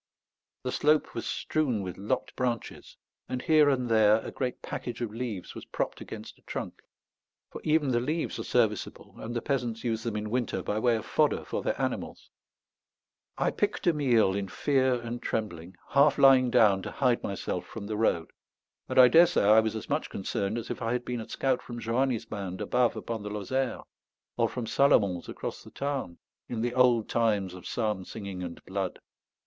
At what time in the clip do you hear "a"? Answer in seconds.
4.25-4.31, 6.39-6.41, 13.85-13.93, 21.21-21.29